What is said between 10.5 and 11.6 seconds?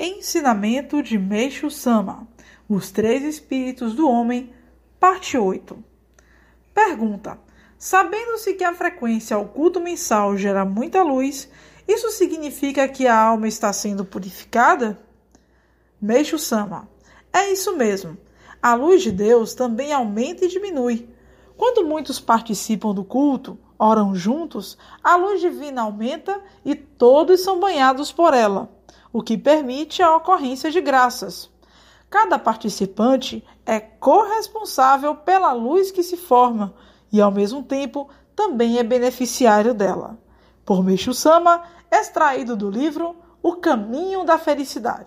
muita luz,